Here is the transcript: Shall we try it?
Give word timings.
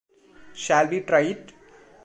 Shall 0.55 0.87
we 0.87 1.01
try 1.01 1.19
it? 1.19 1.53